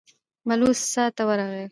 بلوڅ 0.47 0.79
څا 0.93 1.03
ته 1.15 1.23
ورغی. 1.29 1.65